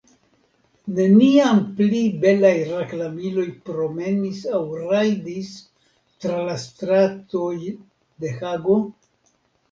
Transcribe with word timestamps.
Neniam 0.99 1.57
pli 1.79 1.97
belaj 2.23 2.53
reklamiloj 2.69 3.43
promenis 3.69 4.39
aŭ 4.59 4.61
rajdis 4.79 5.51
tra 6.25 6.39
la 6.47 6.55
stratoj 6.63 7.51
de 8.25 8.33
Hago? 8.39 8.79